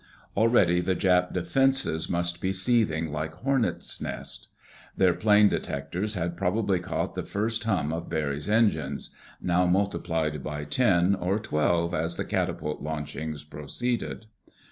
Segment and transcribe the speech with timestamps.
[0.35, 4.47] Already the Jap defenses must be seething like hornet nests.
[4.97, 11.13] Their plane detectors had probably caught the first hum of Barry's engines—now multiplied by ten
[11.13, 14.25] or twelve as the catapult launchings proceeded.